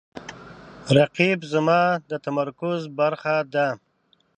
رقیب 0.97 1.39
زما 1.53 1.81
د 2.09 2.11
تمرکز 2.25 2.79
برخه 2.99 3.35
ده 3.53 3.67